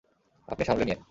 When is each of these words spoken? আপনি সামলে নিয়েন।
আপনি 0.47 0.63
সামলে 0.65 0.85
নিয়েন। 0.85 0.99